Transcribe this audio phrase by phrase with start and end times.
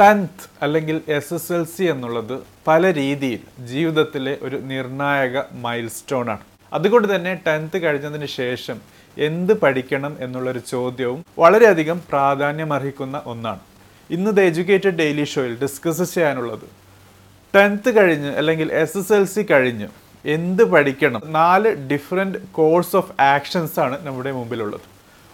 [0.00, 2.34] Tenth അല്ലെങ്കിൽ S S L C എന്നുള്ളത്
[2.66, 3.40] പല രീതിയിൽ
[3.70, 6.44] ജീവിതത്തിലെ ഒരു നിർണായക മൈൽ സ്റ്റോൺ ആണ്.
[6.72, 8.76] അതുകൊണ്ട് തന്നെ ടെൻത്ത് കഴിഞ്ഞതിന് ശേഷം
[9.16, 13.62] എന്ത് പഠിക്കണം എന്നുള്ളൊരു ചോദ്യവും വളരെയധികം പ്രാധാന്യമർഹിക്കുന്ന ഒന്നാണ്.
[14.10, 16.66] ഇന്നത്തെ എഡ്യൂക്കേറ്റഡ് ഡെയിലി ഷോയിൽ ഡിസ്കസ് ചെയ്യാനുള്ളത്
[17.54, 19.88] ടെൻത്ത് കഴിഞ്ഞ് അല്ലെങ്കിൽ എസ് എസ് എൽ സി കഴിഞ്ഞ്
[20.24, 21.22] എന്ത് പഠിക്കണം?
[21.38, 24.86] നാല് ഡിഫറെന്റ് കോഴ്സ് ഓഫ് ആക്ഷൻസ് ആണ് നമ്മുടെ മുമ്പിലുള്ളത്.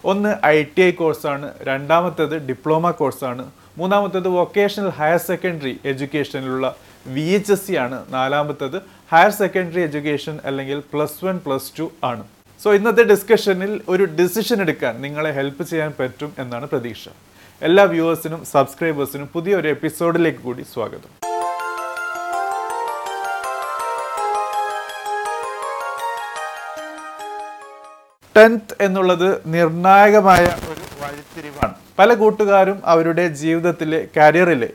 [0.04, 3.44] ഒന്ന് ഐ ടി ഐ കോഴ്സാണ് രണ്ടാമത്തേത് ഡിപ്ലോമ കോഴ്സാണ്
[3.78, 6.66] മൂന്നാമത്തേത് വൊക്കേഷണൽ ഹയർ സെക്കൻഡറി എഡ്യൂക്കേഷനിലുള്ള
[7.14, 7.96] വി എച്ച് എസ് സി ആണ്.
[8.10, 8.76] നാലാമത്തേത്
[9.12, 12.24] ഹയർ സെക്കൻഡറി എഡ്യൂക്കേഷൻ അല്ലെങ്കിൽ പ്ലസ് വൺ പ്ലസ് ടു ആണ്.
[12.62, 17.04] സോ ഇന്നത്തെ ഡിസ്കഷനിൽ ഒരു ഡിസിഷൻ എടുക്കാൻ നിങ്ങളെ ഹെൽപ്പ് ചെയ്യാൻ പറ്റും എന്നാണ് പ്രതീക്ഷ.
[17.62, 21.10] എല്ലാ വ്യൂവേഴ്സിനും സബ്സ്ക്രൈബേഴ്സിനും പുതിയൊരു എപ്പിസോഡിലേക്ക് കൂടി സ്വാഗതം.
[28.36, 30.44] ടെൻത്ത് എന്നുള്ളത് നിർണായകമായ
[31.04, 31.74] വഴിത്തിരിവാണ്.
[31.98, 34.70] പല കൂട്ടുകാരും അവരുടെ ജീവിതത്തിലെ കരിയറിലെ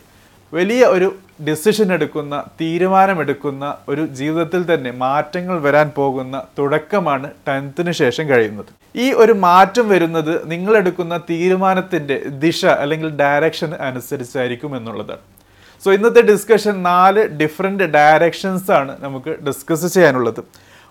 [0.54, 1.08] വലിയ ഒരു
[1.48, 8.72] ഡിസിഷൻ എടുക്കുന്ന തീരുമാനമെടുക്കുന്ന ഒരു ജീവിതത്തിൽ തന്നെ മാറ്റങ്ങൾ വരാൻ പോകുന്ന തുടക്കമാണ് ടെൻത്തിന് ശേഷം കഴിയുന്നത്.
[8.96, 15.16] ഈ ഒരു മാറ്റം വരുന്നത് നിങ്ങളെടുക്കുന്ന തീരുമാനത്തിന്റെ ദിശ അല്ലെങ്കിൽ ഡയറക്ഷൻ അനുസരിച്ചായിരിക്കും എന്നുള്ളത്
[15.84, 20.42] സോ ഇന്നത്തെ ഡിസ്കഷൻ നാല് ഡിഫറെന്റ് ഡയറക്ഷൻസാണ് നമുക്ക് ഡിസ്കസ് ചെയ്യാനുള്ളത്.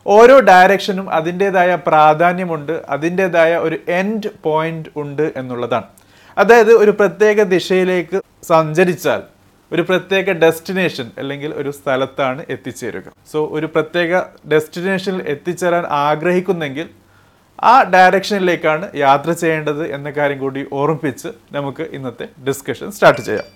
[0.06, 5.88] ഓരോ ഡയറക്ഷനും അതിന്റെതായ പ്രാധാന്യമുണ്ട് അതിന്റെതായ ഒരു എൻഡ് പോയിന്റ് ഉണ്ട് എന്നുള്ളതാണ്.
[6.36, 9.22] അതായത് ഒരു പ്രത്യേക ദിശയിലേക്ക് സഞ്ചരിച്ചാൽ
[9.72, 13.06] ഒരു പ്രത്യേക ഡെസ്റ്റിനേഷൻ അല്ലെങ്കിൽ ഒരു സ്ഥലത്താണ് എത്തിച്ചേരുക.
[13.32, 16.86] സോ ഒരു പ്രത്യേക ഡെസ്റ്റിനേഷനിൽ എത്തിച്ചേരാൻ ആഗ്രഹിക്കുന്നെങ്കിൽ
[17.62, 23.48] ആ ഡയറക്ഷനിലേക്കാണ് യാത്ര ചെയ്യേണ്ടത് എന്ന കാര്യം കൂടി ഓർമ്മിപ്പിച്ച് നമുക്ക് ഇന്നത്തെ ഡിസ്കഷൻ സ്റ്റാർട്ട് ചെയ്യാം.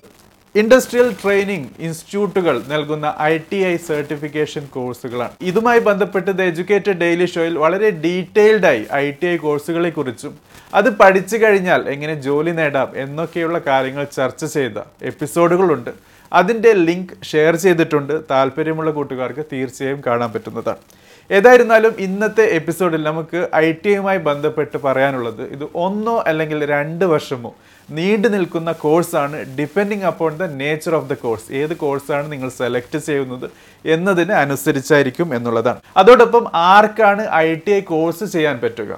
[0.54, 7.54] ഇൻഡസ്ട്രിയൽ ട്രെയിനിങ് ഇൻസ്റ്റിറ്റ്യൂട്ടുകൾ നൽകുന്ന ഐ ടി ഐ സർട്ടിഫിക്കേഷൻ കോഴ്സുകളാണ് ഇതുമായി ബന്ധപ്പെട്ട് ദ എഡ്യൂക്കേറ്റഡ് ഡെയിലി ഷോയിൽ
[7.58, 10.34] വളരെ ഡീറ്റെയിൽഡായി ഐ ടി ഐ കോഴ്സുകളെ കുറിച്ചും
[10.74, 15.90] അത് പഠിച്ചു കഴിഞ്ഞാൽ എങ്ങനെ ജോലി നേടാം എന്നൊക്കെയുള്ള കാര്യങ്ങൾ ചർച്ച ചെയ്ത എപ്പിസോഡുകളുണ്ട്.
[16.32, 18.14] അതിന്റെ ലിങ്ക് ഷെയർ ചെയ്തിട്ടുണ്ട്.
[18.30, 20.82] താല്പര്യമുള്ള കൂട്ടുകാർക്ക് തീർച്ചയായും കാണാൻ പറ്റുന്നതാണ്.
[21.30, 27.52] ഏതായിരുന്നാലും ഇന്നത്തെ എപ്പിസോഡിൽ നമുക്ക് ഐ ടി ഐയുമായി ബന്ധപ്പെട്ട് പറയാനുള്ളത് ഇത് ഒന്നോ അല്ലെങ്കിൽ രണ്ട് വർഷമോ
[27.90, 31.52] നീണ്ടു നിൽക്കുന്ന കോഴ്സാണ് depending upon the nature of the course.
[31.52, 33.46] ഏത് കോഴ്സാണ് നിങ്ങൾ സെലക്ട് ചെയ്യുന്നത്
[33.84, 35.80] എന്നതിന് അനുസരിച്ചായിരിക്കും എന്നുള്ളതാണ്.
[35.96, 38.92] അതോടൊപ്പം ആർക്കാണ് ഐ ടി ഐ കോഴ്സ് ചെയ്യാൻ പറ്റുക?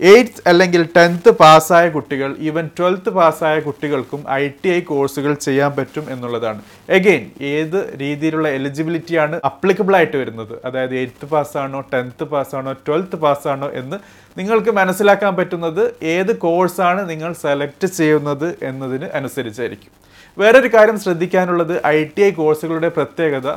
[0.00, 6.10] എയ്ത്ത് അല്ലെങ്കിൽ ടെൻത്ത് പാസ്സായ കുട്ടികൾ ഈവൻ ട്വൽത്ത് പാസ്സായ കുട്ടികൾക്കും ഐ ടി ഐ കോഴ്സുകൾ ചെയ്യാൻ പറ്റും
[6.10, 6.60] എന്നുള്ളതാണ്.
[6.88, 10.60] എഗെയിൻ ഏത് രീതിയിലുള്ള എലിജിബിലിറ്റിയാണ് അപ്ലിക്കബിൾ ആയിട്ട് വരുന്നത്?
[10.64, 13.98] അതായത് എയ്ത്ത് പാസ്സാണോ ടെൻത്ത് പാസ്സാണോ ട്വൽത്ത് പാസ്സാണോ എന്ന്
[14.38, 19.90] നിങ്ങൾക്ക് മനസ്സിലാക്കാൻ പറ്റുന്നത് ഏത് കോഴ്സാണ് നിങ്ങൾ സെലക്ട് ചെയ്യുന്നത് എന്നതിന് അനുസരിച്ചായിരിക്കും.
[20.38, 23.48] വേറൊരു കാര്യം ശ്രദ്ധിക്കാനുള്ളത് ഐ ടി ഐ കോഴ്സുകളുടെ പ്രത്യേകത.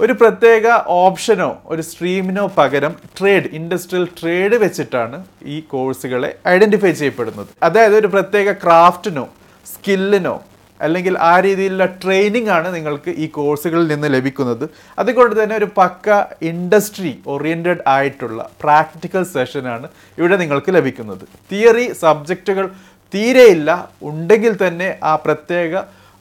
[0.00, 0.66] ഒരു പ്രത്യേക
[1.00, 5.18] ഓപ്ഷനോ ഒരു സ്ട്രീമിനോ പകരം ട്രേഡ് ഇൻഡസ്ട്രിയൽ ട്രേഡ് വെച്ചിട്ടാണ്
[5.54, 7.50] ഈ കോഴ്സുകളെ ഐഡന്റിഫൈ ചെയ്യപ്പെടുന്നത്.
[7.66, 9.24] അതായത് ഒരു പ്രത്യേക ക്രാഫ്റ്റിനോ
[9.66, 10.34] സ്കില്ലിനോ
[10.80, 14.64] അല്ലെങ്കിൽ ആ രീതിയിലുള്ള ട്രെയിനിങ് ആണ് നിങ്ങൾക്ക് ഈ കോഴ്സുകളിൽ നിന്ന് ലഭിക്കുന്നത്.
[14.98, 16.16] അതുകൊണ്ട് തന്നെ ഒരു പക്ക
[16.50, 19.88] ഇൻഡസ്ട്രി ഓറിയന്റഡ് ആയിട്ടുള്ള പ്രാക്ടിക്കൽ സെഷനാണ്
[20.18, 21.24] ഇവിടെ നിങ്ങൾക്ക് ലഭിക്കുന്നത്.
[21.52, 22.66] തിയറി സബ്ജക്റ്റുകൾ
[23.14, 23.70] തീരെയില്ല.
[24.10, 25.76] ഉണ്ടെങ്കിൽ തന്നെ ആ പ്രത്യേക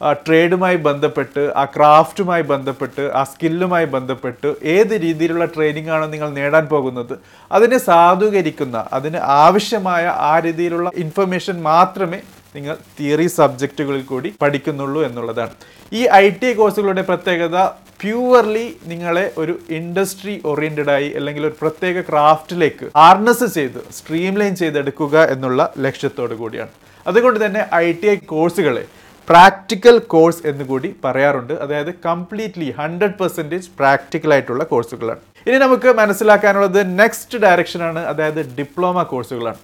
[0.09, 7.19] ട്രേഡുമായി ബന്ധപ്പെട്ട് ആ ക്രാഫ്റ്റുമായി ബന്ധപ്പെട്ട് ആ സ്കില്ലുമായി ബന്ധപ്പെട്ട് ഏത് രീതിയിലുള്ള ട്രെയിനിങ് ആണ് നിങ്ങൾ നേടാൻ പോകുന്നത്
[7.51, 12.21] അതിനെ സാധൂകരിക്കുന്ന അതിന് ആവശ്യമായ ആ രീതിയിലുള്ള ഇൻഫർമേഷൻ മാത്രമേ
[12.55, 15.51] നിങ്ങൾ തിയറി സബ്ജക്റ്റുകളിൽ കൂടി പഠിക്കുന്നുള്ളൂ എന്നുള്ളതാണ്.
[15.93, 17.57] ഈ ഐ ടി കോഴ്സുകളുടെ പ്രത്യേകത
[18.01, 25.73] പ്യുവർലി നിങ്ങളെ ഒരു ഇൻഡസ്ട്രി ഓറിയന്റഡ് ആയി അല്ലെങ്കിൽ ഒരു പ്രത്യേക ക്രാഫ്റ്റിലേക്ക് ഹാർനസ് ചെയ്ത് സ്ട്രീംലൈൻ ചെയ്തെടുക്കുക എന്നുള്ള
[25.79, 26.73] ലക്ഷ്യത്തോടു കൂടിയാണ്.
[27.07, 28.83] അതുകൊണ്ട് തന്നെ ഐ ടി ഐ കോഴ്സുകളെ
[29.29, 31.53] പ്രാക്ടിക്കൽ കോഴ്സ് എന്ന് കൂടി പറയാറുണ്ട്.
[31.63, 35.21] അതായത് കംപ്ലീറ്റ്ലി ഹൺഡ്രഡ് പെർസെന്റേജ് പ്രാക്ടിക്കൽ ആയിട്ടുള്ള കോഴ്സുകളാണ്.
[35.47, 39.59] ഇനി നമുക്ക് മനസ്സിലാക്കാനുള്ളത് നെക്സ്റ്റ് ഡയറക്ഷനാണ് അതായത് ഡിപ്ലോമ കോഴ്സുകളാണ്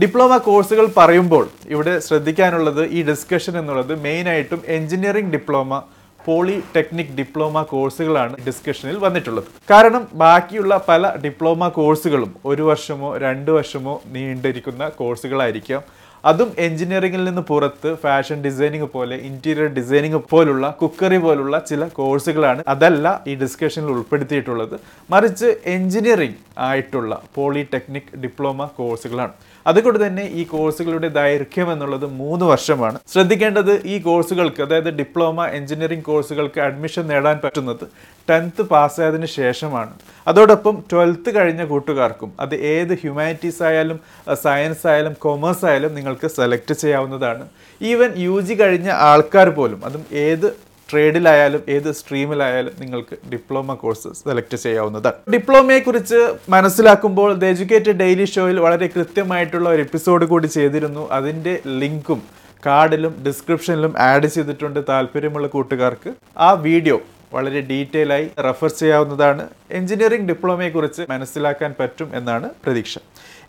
[0.00, 1.44] ഡിപ്ലോമ കോഴ്സുകൾ പറയുമ്പോൾ
[1.74, 5.82] ഇവിടെ ശ്രദ്ധിക്കാനുള്ളത് ഈ ഡിസ്കഷൻ എന്നുള്ളത് മെയിനായിട്ടും എഞ്ചിനീയറിംഗ് ഡിപ്ലോമ
[6.20, 9.46] പോളിടെക്നിക് ഡിപ്ലോമ കോഴ്സുകളാണ് ഡിസ്കഷനിൽ വന്നിട്ടുള്ളത്.
[9.70, 15.82] കാരണം ബാക്കിയുള്ള പല ഡിപ്ലോമ കോഴ്സുകളും ഒരു വർഷമോ രണ്ട് വർഷമോ നീണ്ടിരിക്കുന്ന കോഴ്സുകളായിരിക്കാം
[16.24, 23.06] അതും എഞ്ചിനീയറിംഗിൽ നിന്ന് പുറത്ത് ഫാഷൻ ഡിസൈനിങ് പോലെ ഇന്റീരിയർ ഡിസൈനിങ് പോലുള്ള കുക്കറി പോലുള്ള ചില കോഴ്സുകളാണ് അതല്ല
[23.30, 24.76] ഈ ഡിസ്കഷനിൽ ഉൾപ്പെടുത്തിയിട്ടുള്ളത്.
[25.10, 29.34] മറിച്ച് എഞ്ചിനീയറിംഗ് ആയിട്ടുള്ള പോളിടെക്നിക് ഡിപ്ലോമ കോഴ്സുകളാണ്
[29.66, 32.98] അതുകൊണ്ട് തന്നെ ഈ കോഴ്സുകളുടെ ദൈർഘ്യം എന്നുള്ളത് മൂന്ന് വർഷമാണ്.
[33.12, 37.84] ശ്രദ്ധിക്കേണ്ടത് ഈ കോഴ്സുകൾക്ക് അതായത് ഡിപ്ലോമ എഞ്ചിനീയറിംഗ് കോഴ്സുകൾക്ക് അഡ്മിഷൻ നേടാൻ പറ്റുന്നത്
[38.30, 39.92] ടെൻത്ത് പാസ്സായതിനു ശേഷമാണ്.
[40.28, 44.00] അതോടൊപ്പം ട്വൽത്ത് കഴിഞ്ഞ കൂട്ടുകാർക്കും അത് ഏത് ഹ്യൂമാനിറ്റീസ് ആയാലും
[44.44, 47.46] സയൻസ് ആയാലും കൊമേഴ്സ് ആയാലും നിങ്ങൾക്ക് സെലക്ട് ചെയ്യാവുന്നതാണ്.
[47.82, 54.56] ഈവൻ യു ജി കഴിഞ്ഞ ആൾക്കാർ പോലും അതും ഏത് ട്രേഡിലായാലും ഏത് സ്ട്രീമിലായാലും നിങ്ങൾക്ക് ഡിപ്ലോമ കോഴ്സ് സെലക്ട്
[54.64, 55.18] ചെയ്യാവുന്നതാണ്.
[55.34, 56.20] ഡിപ്ലോമയെക്കുറിച്ച്
[56.56, 61.04] മനസ്സിലാക്കുമ്പോൾ ദ എഡ്യൂക്കേറ്റഡ് ഡെയിലി ഷോയിൽ വളരെ കൃത്യമായിട്ടുള്ള ഒരു എപ്പിസോഡ് കൂടി ചെയ്തിരുന്നു.
[61.18, 62.22] അതിന്റെ ലിങ്കും
[62.66, 66.10] കാർഡിലും ഡിസ്ക്രിപ്ഷനിലും ആഡ് ചെയ്തിട്ടുണ്ട് താല്പര്യമുള്ള കൂട്ടുകാർക്ക്.
[66.46, 66.96] ആ വീഡിയോ
[67.34, 69.42] വളരെ ഡീറ്റെയിൽ ആയി റെഫർ ചെയ്യാവുന്നതാണ്.
[69.78, 72.94] എഞ്ചിനീയറിംഗ് ഡിപ്ലോമയെക്കുറിച്ച് മനസ്സിലാക്കാൻ പറ്റും എന്നാണ് പ്രതീക്ഷ.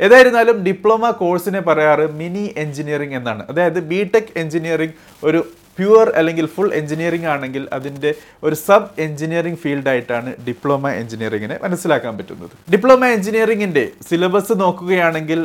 [0.06, 3.44] ഏതായിരുന്നാലും ഡിപ്ലോമ കോഴ്സിനെ പറയാറ് മിനി എഞ്ചിനീയറിംഗ് എന്നാണ്.
[3.52, 5.42] അതായത് ബി ടെക് എഞ്ചിനീയറിംഗ് ഒരു
[5.78, 8.12] പ്യുവർ അല്ലെങ്കിൽ ഫുൾ എഞ്ചിനീയറിംഗ് ആണെങ്കിൽ അതിന്റെ
[8.44, 12.54] ഒരു സബ് എഞ്ചിനീയറിംഗ് ഫീൽഡായിട്ടാണ് ഡിപ്ലോമ എഞ്ചിനീയറിങ്ങിനെ മനസ്സിലാക്കാൻ പറ്റുന്നത്.
[12.74, 15.42] ഡിപ്ലോമ എഞ്ചിനീയറിങ്ങിന്റെ സിലബസ് നോക്കുകയാണെങ്കിൽ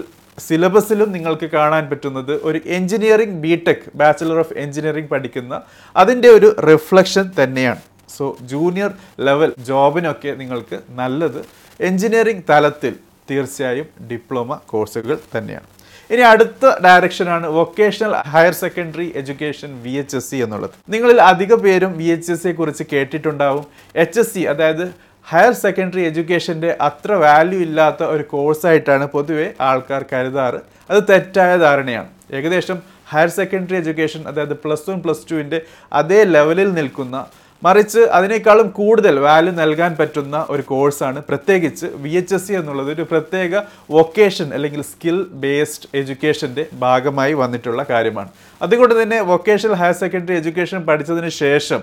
[0.47, 5.55] സിലബസിലും നിങ്ങൾക്ക് കാണാൻ പറ്റുന്നത് ഒരു engineering B tech bachelor of engineering പഠിക്കുന്ന
[5.97, 7.83] അതിന്റെ ഒരു റിഫ്ലക്ഷൻ തന്നെയാണ്.
[8.17, 8.91] സോ ജൂനിയർ
[9.29, 11.41] ലെവൽ ജോബിനൊക്കെ നിങ്ങൾക്ക് നല്ലത്
[11.81, 12.95] എഞ്ചിനീയറിംഗ് തലത്തിൽ
[13.31, 15.69] തീർച്ചയായും ഡിപ്ലോമ കോഴ്സുകൾ തന്നെയാണ്.
[16.11, 20.75] ഇനി അടുത്ത ഡയറക്ഷനാണ് vocational higher secondary education V H S C എന്നുള്ളത്.
[20.89, 23.65] നിങ്ങളിൽ അധിക പേരും വി എച്ച് എസ് സിയെ കുറിച്ച് കേട്ടിട്ടുണ്ടാവും.
[24.03, 24.85] എച്ച് എസ് സി അതായത്
[25.27, 30.61] ഹയർ സെക്കൻഡറി എഡ്യൂക്കേഷന്റെ അത്ര വാല്യൂ ഇല്ലാത്ത ഒരു കോഴ്സായിട്ടാണ് പൊതുവെ ആൾക്കാർ കരുതാറ്.
[30.91, 32.09] അത് തെറ്റായ ധാരണയാണ്.
[32.35, 32.79] ഏകദേശം
[33.13, 35.61] ഹയർ സെക്കൻഡറി എഡ്യൂക്കേഷൻ അതായത് പ്ലസ് വൺ പ്ലസ് ടുവിന്റെ
[35.93, 37.17] അതേ ലെവലിൽ നിൽക്കുന്ന
[37.63, 42.93] മറിച്ച് അതിനേക്കാളും കൂടുതൽ വാല്യൂ നൽകാൻ പറ്റുന്ന ഒരു കോഴ്സാണ് പ്രത്യേകിച്ച് വി എച്ച് എസ് സി എന്നുള്ളത്.
[42.93, 48.29] ഒരു പ്രത്യേക വൊക്കേഷൻ അല്ലെങ്കിൽ സ്കിൽ ബേസ്ഡ് എഡ്യൂക്കേഷന്റെ ഭാഗമായി വന്നിട്ടുള്ള കാര്യമാണ്.
[48.63, 51.83] അതുകൊണ്ട് തന്നെ വൊക്കേഷണൽ ഹയർ സെക്കൻഡറി എഡ്യൂക്കേഷൻ പഠിച്ചതിന് ശേഷം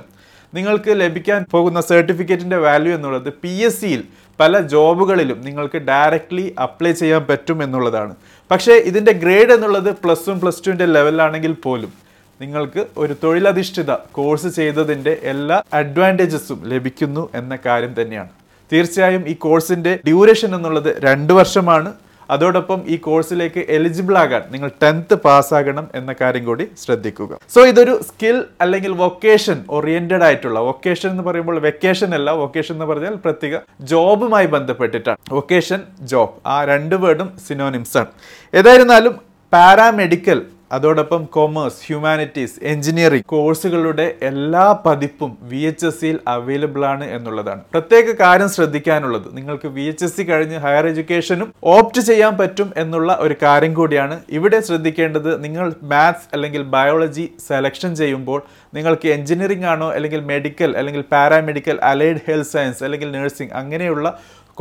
[0.53, 4.03] നിങ്ങൾക്ക് ലഭിക്കാൻ പോകുന്ന സർട്ടിഫിക്കറ്റിന്റെ വാല്യൂ എന്നുള്ളത് പി എസ് സിയിൽ
[4.39, 8.15] പല ജോബുകളിലും നിങ്ങൾക്ക് ഡയറക്റ്റ്ലി അപ്ലൈ ചെയ്യാൻ പറ്റും എന്നുള്ളതാണ്.
[8.51, 12.02] പക്ഷേ ഇതിന്റെ ഗ്രേഡ് എന്നുള്ളത് പ്ലസ് വൺ പ്ലസ് ടുവിന്റെ ലെവലിലാണെങ്കിൽ പോലും
[12.43, 18.31] നിങ്ങൾക്ക് ഒരു തൊഴിലധിഷ്ഠിത കോഴ്സ് ചെയ്തതിന്റെ എല്ലാ അഡ്വാന്റേജസും ലഭിക്കുന്നു എന്ന കാര്യം തന്നെയാണ്.
[18.71, 21.89] തീർച്ചയായും ഈ കോഴ്സിന്റെ ഡ്യൂറേഷൻ എന്നുള്ളത് രണ്ട് വർഷമാണ്.
[22.33, 27.31] അതോടൊപ്പം ഈ കോഴ്സിലേക്ക് എലിജിബിൾ ആകാൻ നിങ്ങൾ ടെൻത്ത് പാസ്സാകണം എന്ന കാര്യം കൂടി ശ്രദ്ധിക്കുക.
[27.53, 33.15] സോ ഇതൊരു സ്കിൽ അല്ലെങ്കിൽ വൊക്കേഷൻ ഓറിയന്റഡ് ആയിട്ടുള്ള വൊക്കേഷൻ എന്ന് പറയുമ്പോൾ വെക്കേഷൻ അല്ല വൊക്കേഷൻ എന്ന് പറഞ്ഞാൽ
[33.25, 33.59] പ്രത്യേക
[33.91, 35.19] ജോബുമായി ബന്ധപ്പെട്ടിട്ടാണ്.
[35.31, 35.81] വൊക്കേഷൻ
[36.13, 38.11] ജോബ് ആ രണ്ട് വേർഡും സിനോനിംസ് ആണ്.
[38.53, 39.15] ഏതായിരുന്നാലും
[39.53, 40.41] പാരാമെഡിക്കൽ
[40.75, 47.61] അതോടൊപ്പം കൊമേഴ്സ് ഹ്യൂമാനിറ്റീസ് എഞ്ചിനീയറിംഗ് കോഴ്സുകളുടെ എല്ലാ പതിപ്പും വി എച്ച് എസ് സിയിൽ അവൈലബിൾ ആണ് എന്നുള്ളതാണ്.
[47.73, 49.27] പ്രത്യേക കാര്യം ശ്രദ്ധിക്കാനുള്ളത്.
[49.37, 54.17] നിങ്ങൾക്ക് വി എച്ച് എസ് സി കഴിഞ്ഞ് ഹയർ എഡ്യൂക്കേഷനും ഓപ്റ്റ് ചെയ്യാൻ പറ്റും എന്നുള്ള ഒരു കാര്യം കൂടിയാണ്.
[54.37, 58.39] ഇവിടെ ശ്രദ്ധിക്കേണ്ടത് നിങ്ങൾ മാത്സ് അല്ലെങ്കിൽ ബയോളജി സെലക്ഷൻ ചെയ്യുമ്പോൾ
[58.77, 64.07] നിങ്ങൾക്ക് എഞ്ചിനീയറിംഗ് ആണോ അല്ലെങ്കിൽ മെഡിക്കൽ അല്ലെങ്കിൽ പാരാമെഡിക്കൽ അലൈഡ് ഹെൽത്ത് സയൻസ് അല്ലെങ്കിൽ നഴ്സിംഗ് അങ്ങനെയുള്ള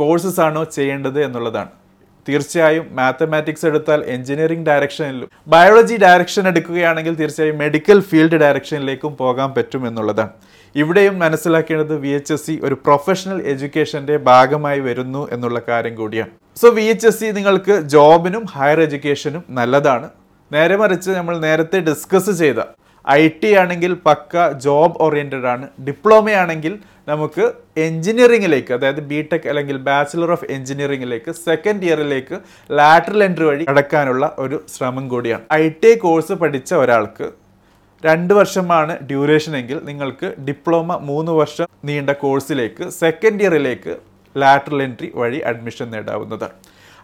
[0.01, 1.71] കോഴ്സസ് ആണോ ചെയ്യേണ്ടത് എന്നുള്ളതാണ്.
[2.27, 10.33] തീർച്ചയായും മാത്തമാറ്റിക്സ് എടുത്താൽ എഞ്ചിനീയറിംഗ് ഡയറക്ഷനിലും ബയോളജി ഡയറക്ഷൻ എടുക്കുകയാണെങ്കിൽ തീർച്ചയായും മെഡിക്കൽ ഫീൽഡ് ഡയറക്ഷനിലേക്കും പോകാൻ പറ്റും എന്നുള്ളതാണ്.
[10.75, 16.31] ഇവിടെയും മനസ്സിലാക്കേണ്ടത് വി എച്ച് എസ് സി ഒരു പ്രൊഫഷണൽ എഡ്യൂക്കേഷന്റെ ഭാഗമായി വരുന്നു എന്നുള്ള കാര്യം കൂടിയാണ്.
[16.61, 20.07] So V H S C നിങ്ങൾക്ക് ജോബിനും ഹയർ എഡ്യൂക്കേഷനും നല്ലതാണ്.
[20.51, 22.61] നേരെ മറിച്ച് നമ്മൾ നേരത്തെ ഡിസ്കസ് ചെയ്ത
[23.07, 25.65] ഐ ടി ആണെങ്കിൽ പക്ക ജോബ് ഓറിയന്റഡ് ആണ്.
[25.87, 26.73] ഡിപ്ലോമ ആണെങ്കിൽ
[27.07, 27.45] നമുക്ക്
[27.85, 32.35] എഞ്ചിനീയറിംഗിലേക്ക് അതായത് ബി ടെക് അല്ലെങ്കിൽ ബാച്ചിലർ ഓഫ് എഞ്ചിനീയറിംഗിലേക്ക് സെക്കൻഡ് ഇയറിലേക്ക്
[32.79, 35.43] ലാറ്ററൽ എൻട്രി വഴി കടക്കാനുള്ള ഒരു ശ്രമം കൂടിയാണ്.
[35.61, 37.27] ഐ ടി ഐ കോഴ്സ് പഠിച്ച ഒരാൾക്ക്
[38.03, 43.93] രണ്ട് വർഷമാണ് ഡ്യൂറേഷൻ എങ്കിൽ നിങ്ങൾക്ക് ഡിപ്ലോമ മൂന്ന് വർഷം നീണ്ട കോഴ്സിലേക്ക് സെക്കൻഡ് ഇയറിലേക്ക്
[44.35, 46.55] ലാറ്ററൽ എൻട്രി വഴി അഡ്മിഷൻ നേടാവുന്നതാണ്.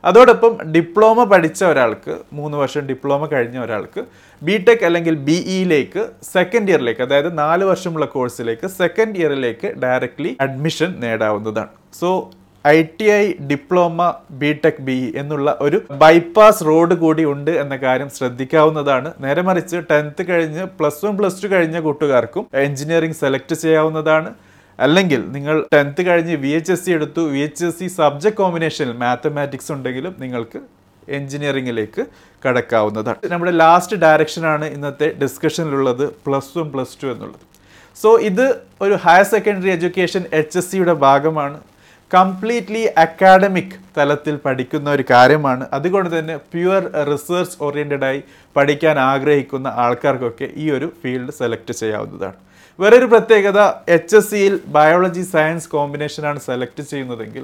[0.04, 4.02] അതോടൊപ്പം ഡിപ്ലോമ പഠിച്ച ഒരാൾക്ക് മൂന്ന് വർഷം ഡിപ്ലോമ കഴിഞ്ഞ ഒരാൾക്ക്
[4.42, 6.04] ബി ടെക് അല്ലെങ്കിൽ ബി ഇയിലേക്ക്
[6.34, 11.72] സെക്കൻഡ് ഇയറിലേക്ക് അതായത് നാല് വർഷമുള്ള കോഴ്സിലേക്ക് സെക്കൻഡ് ഇയറിലേക്ക് directly admission നേടാവുന്നതാണ്.
[12.02, 12.32] So
[12.68, 14.08] I T I diploma
[14.42, 19.10] B tech B എന്നുള്ള ഒരു ബൈപ്പാസ് റോഡ് കൂടി ഉണ്ട് എന്ന കാര്യം ശ്രദ്ധിക്കാവുന്നതാണ്.
[19.26, 24.32] നേരെ മറിച്ച് ടെൻത്ത് കഴിഞ്ഞ് പ്ലസ് വൺ പ്ലസ് ടു കഴിഞ്ഞ കൂട്ടുകാർക്കും എഞ്ചിനീയറിംഗ് സെലക്ട് ചെയ്യാവുന്നതാണ്.
[24.84, 28.94] അല്ലെങ്കിൽ നിങ്ങൾ ടെൻത്ത് കഴിഞ്ഞ് വി എച്ച് എസ് സി എടുത്തു V H S C subject കോമ്പിനേഷനിൽ
[29.04, 30.60] മാത്തമാറ്റിക്സ് ഉണ്ടെങ്കിലും നിങ്ങൾക്ക്
[31.18, 32.04] എഞ്ചിനീയറിംഗിലേക്ക്
[32.46, 33.20] കടക്കാവുന്നതാണ്.
[33.34, 37.46] നമ്മുടെ ലാസ്റ്റ് ഡയറക്ഷനാണ് ഇന്നത്തെ ഡിസ്കഷനിലുള്ളത് പ്ലസ് വൺ പ്ലസ് ടു എന്നുള്ളത്.
[38.02, 38.46] സോ ഇത്
[38.86, 41.58] ഒരു higher secondary education H S സിയുടെ ഭാഗമാണ്.
[42.12, 45.64] കംപ്ലീറ്റ്ലി അക്കാഡമിക് തലത്തിൽ പഠിക്കുന്ന ഒരു കാര്യമാണ്.
[45.78, 48.22] അതുകൊണ്ട് തന്നെ പ്യുവർ റിസർച്ച് ഓറിയന്റഡായി
[48.56, 52.40] പഠിക്കാൻ ആഗ്രഹിക്കുന്ന ആൾക്കാർക്കൊക്കെ ഈ ഒരു ഫീൽഡ് സെലക്ട് ചെയ്യാവുന്നതാണ്.
[52.82, 53.60] വേറൊരു പ്രത്യേകത
[53.96, 57.44] എച്ച് എസ് സിയിൽ ബയോളജി സയൻസ് കോമ്പിനേഷനാണ് സെലക്ട് ചെയ്യുന്നതെങ്കിൽ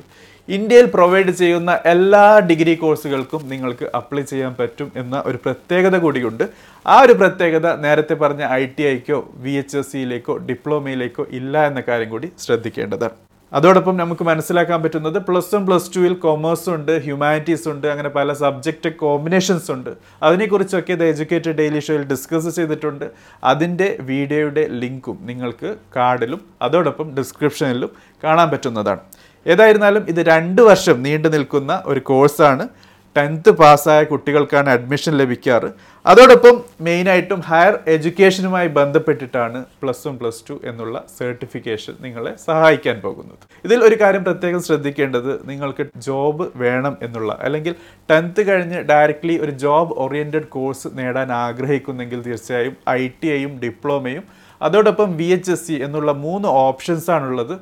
[0.50, 6.46] ഇന്ത്യയിൽ പ്രൊവൈഡ് ചെയ്യുന്ന എല്ലാ ഡിഗ്രി കോഴ്സുകൾക്കും നിങ്ങൾക്ക് അപ്ലൈ ചെയ്യാൻ പറ്റും എന്ന ഒരു പ്രത്യേകത കൂടിയുണ്ട്.
[6.86, 11.84] ആ ഒരു പ്രത്യേകത നേരത്തെ പറഞ്ഞ ഐ ടി ഐക്കോ വി എച്ച് എസ് സിയിലേക്കോ ഡിപ്ലോമയിലേക്കോ ഇല്ല എന്ന
[11.90, 13.18] കാര്യം കൂടി ശ്രദ്ധിക്കേണ്ടതാണ്.
[13.54, 18.90] അതോടൊപ്പം നമുക്ക് മനസ്സിലാക്കാൻ പറ്റുന്നത് പ്ലസ് വൺ പ്ലസ് ടുവിൽ കോമേഴ്സ് ഉണ്ട് ഹ്യൂമാനിറ്റീസ് ഉണ്ട് അങ്ങനെ പല സബ്ജക്റ്റ്
[18.96, 19.90] കോമ്പിനേഷൻസ് ഉണ്ട്.
[20.24, 23.06] അതിനെക്കുറിച്ചൊക്കെ ദ എഡ്യൂക്കേറ്റഡ് ഡെയിലി ഷോയിൽ ഡിസ്കസ് ചെയ്തിട്ടുണ്ട്.
[23.44, 27.92] അതിന്റെ വീഡിയോയുടെ ലിങ്കും നിങ്ങൾക്ക് കാർഡിലും അതോടൊപ്പം ഡിസ്ക്രിപ്ഷനിലും
[28.24, 29.00] കാണാൻ പറ്റുന്നതാണ്.
[29.48, 32.85] ഏതായിരുന്നാലും ഇത് രണ്ട് വർഷം നീണ്ടു നിൽക്കുന്ന ഒരു കോഴ്സാണ്
[33.18, 35.70] ടെൻത്ത് പാസ്സായ കുട്ടികൾക്കാണ് അഡ്മിഷൻ ലഭിക്കാറ്.
[36.06, 36.56] അതോടൊപ്പം
[36.86, 43.44] മെയിനായിട്ടും ഹയർ എഡ്യൂക്കേഷനുമായി ബന്ധപ്പെട്ടിട്ടാണ് പ്ലസ് വൺ പ്ലസ് ടു എന്നുള്ള സർട്ടിഫിക്കേഷൻ നിങ്ങളെ സഹായിക്കാൻ പോകുന്നത്.
[43.68, 47.76] ഇതിൽ ഒരു കാര്യം പ്രത്യേകം ശ്രദ്ധിക്കേണ്ടത് നിങ്ങൾക്ക് ജോബ് വേണം എന്നുള്ള അല്ലെങ്കിൽ
[48.12, 54.26] ടെൻത്ത് കഴിഞ്ഞ് ഡയറക്റ്റ്ലി ഒരു ജോബ് ഓറിയന്റഡ് കോഴ്സ് നേടാൻ ആഗ്രഹിക്കുന്നെങ്കിൽ തീർച്ചയായും ഐ ടി ഐയും ഡിപ്ലോമയും
[54.62, 57.56] അതോടൊപ്പം വി എച്ച് എസ് സി എന്നുള്ള മൂന്ന് ഓപ്ഷൻസ് ആണുള്ളത്.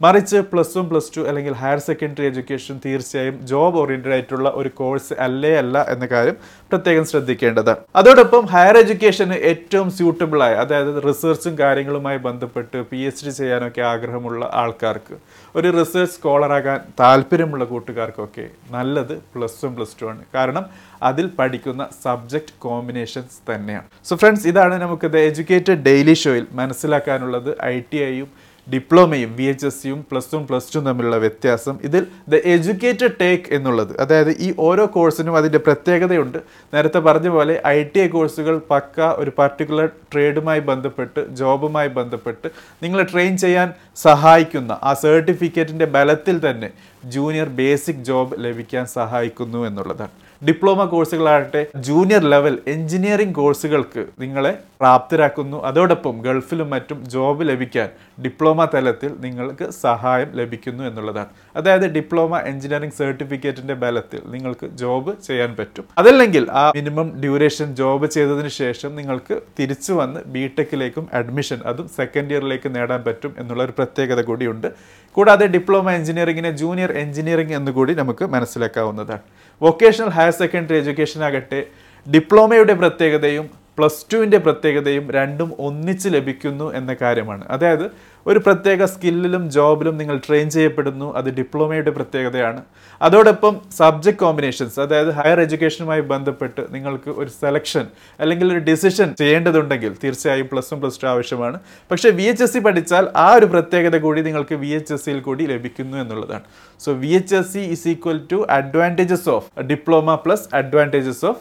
[0.00, 5.14] മറിച്ച് പ്ലസ് വൺ പ്ലസ് ടു അല്ലെങ്കിൽ ഹയർ സെക്കൻഡറി എഡ്യൂക്കേഷൻ തീർച്ചയായും ജോബ് ഓറിയന്റഡ് ആയിട്ടുള്ള ഒരു കോഴ്സ്
[5.26, 6.36] അല്ലേ അല്ല എന്ന കാര്യം
[6.70, 13.34] പ്രത്യേകം ശ്രദ്ധിക്കേണ്ടതാണ് അതോടൊപ്പം ഹയർ എഡ്യൂക്കേഷന് ഏറ്റവും സ്യൂട്ടബിൾ ആയ അതായത് റിസർച്ചും കാര്യങ്ങളുമായി ബന്ധപ്പെട്ട് പി എച്ച് ഡി
[13.40, 15.16] ചെയ്യാനൊക്കെ ആഗ്രഹമുള്ള ആൾക്കാർക്ക്
[15.54, 20.22] ഒരു റിസർച്ച് സ്കോളറാകാൻ താല്പര്യമുള്ള കൂട്ടുകാർക്കൊക്കെ നല്ലത് പ്ലസ് വൺ പ്ലസ് ടു ആണ്.
[20.34, 20.66] കാരണം
[21.02, 23.88] അതിൽ പഠിക്കുന്ന സബ്ജക്റ്റ് കോമ്പിനേഷൻസ് തന്നെയാണ്.
[24.08, 28.30] സോ ഫ്രണ്ട്സ് ഇതാണ് നമുക്ക് ദ എഡ്യൂക്കേറ്റഡ് ഡെയിലി ഷോയിൽ മനസ്സിലാക്കാനുള്ളത് ഐ ടി ഐയും
[28.72, 31.74] ഡിപ്ലോമയും വി എച്ച് എസ് സിയും പ്ലസ് വൺ പ്ലസ് ടു തമ്മിലുള്ള വ്യത്യാസം.
[31.88, 36.38] ഇതിൽ ദ എഡ്യൂക്കേറ്റഡ് ടേക്ക് എന്നുള്ളത് അതായത് ഈ ഓരോ കോഴ്സിനും അതിന്റെ പ്രത്യേകതയുണ്ട്.
[36.74, 42.48] നേരത്തെ പറഞ്ഞ പോലെ ഐ ടി ഐ കോഴ്സുകൾ പക്ക ഒരു പർട്ടിക്കുലർ ട്രേഡുമായി ബന്ധപ്പെട്ട് ജോബുമായി ബന്ധപ്പെട്ട്
[42.82, 46.70] നിങ്ങളെ ട്രെയിൻ ചെയ്യാൻ സഹായിക്കുന്ന ആ സർട്ടിഫിക്കറ്റിന്റെ ബലത്തിൽ തന്നെ
[47.04, 50.10] ജൂനിയർ ബേസിക് ജോബ് ലഭിക്കാൻ സഹായിക്കുന്നു എന്നുള്ളതാണ്.
[50.46, 55.64] ഡിപ്ലോമ കോഴ്സുകളാകട്ടെ ജൂനിയർ ലെവൽ എഞ്ചിനീയറിംഗ് കോഴ്സുകൾക്ക് നിങ്ങളെ പ്രാപ്തരാക്കുന്നു.
[55.64, 57.88] അതോടൊപ്പം ഗൾഫിലും മറ്റും ജോബ് ലഭിക്കാൻ
[58.24, 61.28] ഡിപ്ലോമ തലത്തിൽ നിങ്ങൾക്ക് സഹായം ലഭിക്കുന്നു എന്നുള്ളതാണ്.
[61.56, 65.84] അതായത് ഡിപ്ലോമ എഞ്ചിനീയറിംഗ് സർട്ടിഫിക്കറ്റിന്റെ ബലത്തിൽ നിങ്ങൾക്ക് ജോബ് ചെയ്യാൻ പറ്റും.
[65.98, 72.32] അതല്ലെങ്കിൽ ആ മിനിമം ഡ്യൂറേഷൻ ജോബ് ചെയ്തതിന് ശേഷം നിങ്ങൾക്ക് തിരിച്ചു വന്ന് ബി ടെക്കിലേക്കും അഡ്മിഷൻ അതും സെക്കൻഡ്
[72.32, 74.72] ഇയറിലേക്ക് നേടാൻ പറ്റും എന്നുള്ള ഒരു പ്രത്യേകത കൂടിയുണ്ട്.
[75.12, 79.22] കൂടാതെ ഡിപ്ലോമ എഞ്ചിനീയറിംഗിനെ ജൂനിയർ എഞ്ചിനീയറിംഗ് എന്നുകൂടി നമുക്ക് മനസ്സിലാക്കാവുന്നതാണ്.
[79.62, 81.66] വൊക്കേഷണൽ ഹയർ സെക്കൻഡറി എഡ്യൂക്കേഷൻ ആകട്ടെ
[82.12, 87.44] ഡിപ്ലോമയുടെ പ്രത്യേകതയും പ്ലസ് ടുവിന്റെ പ്രത്യേകതയും രണ്ടും ഒന്നിച്ച് ലഭിക്കുന്നു എന്ന കാര്യമാണ്.
[87.48, 87.90] അതായത്
[88.26, 91.14] ഒരു പ്രത്യേക സ്കില്ലിലും ജോബിലും നിങ്ങൾ ട്രെയിൻ ചെയ്യപ്പെടുന്നു.
[91.16, 92.60] അത് ഡിപ്ലോമയുടെ പ്രത്യേകതയാണ്.
[93.02, 97.86] അതോടൊപ്പം സബ്ജക്ട് കോമ്പിനേഷൻസ് അതായത് ഹയർ എഡ്യൂക്കേഷനുമായി ബന്ധപ്പെട്ട് നിങ്ങൾക്ക് ഒരു സെലക്ഷൻ
[98.20, 101.58] അല്ലെങ്കിൽ ഒരു ഡിസിഷൻ ചെയ്യേണ്ടതുണ്ടെങ്കിൽ തീർച്ചയായും പ്ലസ് വൺ പ്ലസ് ടു ആവശ്യമാണ്.
[101.90, 105.20] പക്ഷേ വി എച്ച് എസ് സി പഠിച്ചാൽ ആ ഒരു പ്രത്യേകത കൂടി നിങ്ങൾക്ക് വി എച്ച് എസ് സിയിൽ
[105.20, 106.44] കൂടി ലഭിക്കുന്നു എന്നുള്ളതാണ്.
[106.80, 111.40] So V H S C is equal to advantages of diploma plus advantages of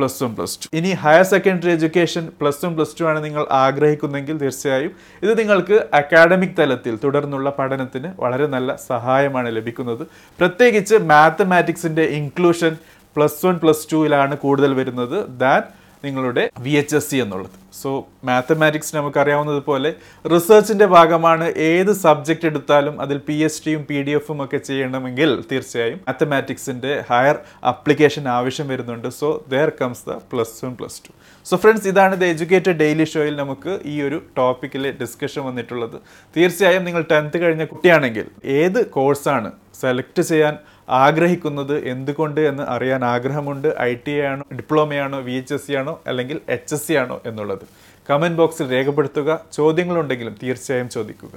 [0.00, 0.68] plus one plus two.
[0.80, 4.92] ഇനി higher secondary education plus one plus two ആണ് നിങ്ങൾ ആഗ്രഹിക്കുന്നെങ്കിൽ തീർച്ചയായും
[5.24, 10.04] ഇത് നിങ്ങൾക്ക് അക്കാഡമിക് തലത്തിൽ തുടർന്നുള്ള പഠനത്തിന് വളരെ നല്ല സഹായമാണ് ലഭിക്കുന്നത്.
[10.40, 12.72] പ്രത്യേകിച്ച് മാത്തമാറ്റിക്സിന്റെ ഇൻക്ലൂഷൻ
[13.16, 15.62] പ്ലസ് വൺ പ്ലസ് ടുവിലാണ് കൂടുതൽ വരുന്നത് ദാൻ
[16.04, 17.56] നിങ്ങളുടെ വി എച്ച് എസ് സി എന്നുള്ളത്.
[17.80, 17.90] സോ
[18.28, 19.90] മാത്തമാറ്റിക്സ് നമുക്കറിയാവുന്നതുപോലെ
[20.32, 26.00] റിസർച്ചിന്റെ ഭാഗമാണ് ഏത് സബ്ജക്റ്റ് എടുത്താലും അതിൽ പി എച്ച് ഡിയും പി ഡി എഫും ഒക്കെ ചെയ്യണമെങ്കിൽ തീർച്ചയായും
[26.08, 27.36] മാത്തമാറ്റിക്സിന്റെ ഹയർ
[27.72, 29.08] അപ്ലിക്കേഷൻ ആവശ്യം വരുന്നുണ്ട്.
[29.20, 31.12] So there comes the plus one plus two
[31.46, 35.98] so friends ഇതാണ് ദ എഡ്യൂക്കേറ്റഡ് ഡെയിലി ഷോയിൽ നമുക്ക് ഈ ഒരു ടോപ്പിക്കിൽ ഡിസ്കഷൻ വന്നിട്ടുള്ളത്.
[36.36, 38.26] തീർച്ചയായും നിങ്ങൾ ടെൻത്ത് കഴിഞ്ഞ കുട്ടിയാണെങ്കിൽ
[38.60, 40.58] ഏത് കോഴ്സാണ് സെലക്ട് ചെയ്യാൻ
[40.88, 43.68] ആഗ്രഹിക്കുന്നത് എന്തുകൊണ്ട് എന്ന് അറിയാൻ ആഗ്രഹമുണ്ട്.
[43.80, 47.64] ഐ ടി ആണോ ഡിപ്ലോമയാണോ വി എച്ച് എസ് സി ആണോ അല്ലെങ്കിൽ എച്ച് എസ് സി ആണോ എന്നുള്ളത്
[48.10, 49.40] കമന്റ് ബോക്സിൽ രേഖപ്പെടുത്തുക.
[49.52, 51.34] ചോദ്യങ്ങളുണ്ടെങ്കിലും തീർച്ചയായും ചോദിക്കുക.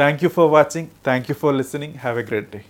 [0.00, 0.86] Thank you for watching.
[1.06, 1.94] Thank you for listening.
[1.94, 2.60] Have a great day.